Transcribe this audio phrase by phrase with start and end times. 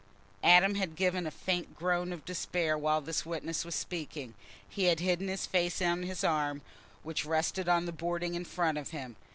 [0.43, 4.33] Adam had given a faint groan of despair while this witness was speaking.
[4.67, 6.63] He had hidden his face on his arm,
[7.03, 9.15] which rested on the boarding in front of him.